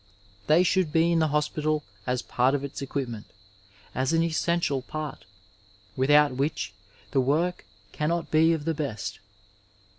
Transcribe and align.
They 0.47 0.63
should 0.63 0.91
be 0.91 1.11
in 1.11 1.19
the 1.19 1.27
hospital 1.27 1.83
as 2.07 2.23
part 2.23 2.55
of 2.55 2.63
its 2.63 2.81
equipment, 2.81 3.27
as 3.93 4.13
an 4.13 4.23
essential 4.23 4.81
part, 4.81 5.25
without 5.95 6.31
which 6.37 6.73
the 7.11 7.21
work 7.21 7.65
cannot 7.91 8.31
be 8.31 8.51
of 8.51 8.65
the 8.65 8.73
best. 8.73 9.19